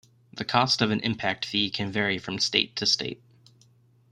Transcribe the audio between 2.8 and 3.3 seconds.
state.